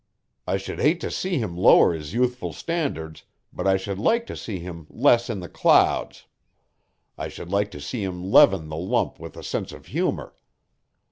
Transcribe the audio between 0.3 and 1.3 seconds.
"I should hate to